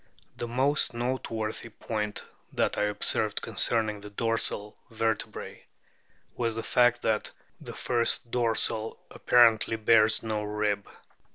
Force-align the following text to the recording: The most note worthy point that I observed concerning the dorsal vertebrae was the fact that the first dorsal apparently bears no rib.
The 0.35 0.47
most 0.47 0.95
note 0.95 1.29
worthy 1.29 1.69
point 1.69 2.27
that 2.53 2.75
I 2.75 2.85
observed 2.85 3.39
concerning 3.43 3.99
the 3.99 4.09
dorsal 4.09 4.75
vertebrae 4.89 5.67
was 6.35 6.55
the 6.55 6.63
fact 6.63 7.03
that 7.03 7.29
the 7.59 7.73
first 7.75 8.31
dorsal 8.31 8.97
apparently 9.11 9.75
bears 9.75 10.23
no 10.23 10.41
rib. 10.41 10.89